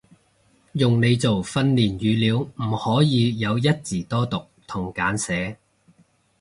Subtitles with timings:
[0.71, 5.59] 用嚟做訓練語料唔可以有一字多讀同簡寫